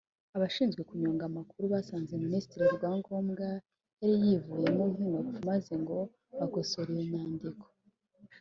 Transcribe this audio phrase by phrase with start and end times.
[0.35, 3.47] abashinzwe kunyonga amakuru basanze Ministre Rwangombwa
[4.01, 5.97] yari yivuyemo nk’inopfu maze ngo
[6.37, 7.65] ”bakosora iyo nyandiko”